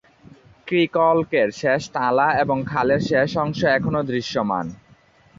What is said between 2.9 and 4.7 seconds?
শেষ অংশ এখনও দৃশ্যমান।